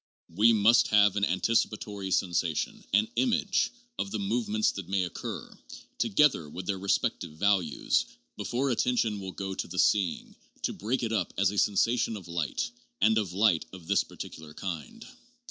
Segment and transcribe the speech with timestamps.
[0.33, 5.55] We must have an anticipatory sensation, an image, of the movements that may occur,
[5.99, 11.13] together with their respective values, before attention will go to the seeing to break it
[11.13, 15.05] up as a sensation of light, and of light of this particular kind.